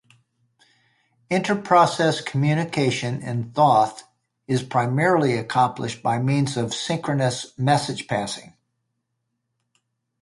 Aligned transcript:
Inter 1.29 1.55
Process 1.61 2.21
Communication 2.21 3.21
in 3.21 3.51
Thoth 3.51 4.01
is 4.47 4.63
primarily 4.63 5.37
accomplished 5.37 6.01
by 6.01 6.17
means 6.17 6.57
of 6.57 6.73
synchronous 6.73 7.55
message 7.59 8.07
passing. 8.07 8.55